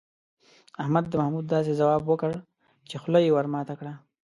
[0.81, 2.31] احمد د محمود داسې ځواب وکړ،
[2.89, 3.93] چې خوله یې ور ماته کړه.